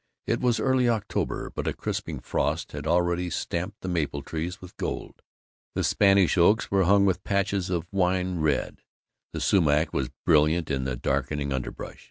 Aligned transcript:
It 0.25 0.39
was 0.41 0.59
early 0.59 0.89
October, 0.89 1.51
but 1.53 1.67
a 1.67 1.73
crisping 1.75 2.21
frost 2.21 2.71
had 2.71 2.87
already 2.87 3.29
stamped 3.29 3.81
the 3.81 3.87
maple 3.87 4.23
trees 4.23 4.59
with 4.59 4.75
gold, 4.77 5.21
the 5.75 5.83
Spanish 5.83 6.39
oaks 6.39 6.71
were 6.71 6.85
hung 6.85 7.05
with 7.05 7.23
patches 7.23 7.69
of 7.69 7.85
wine 7.91 8.39
red, 8.39 8.81
the 9.31 9.39
sumach 9.39 9.93
was 9.93 10.09
brilliant 10.25 10.71
in 10.71 10.85
the 10.85 10.95
darkening 10.95 11.53
underbrush. 11.53 11.99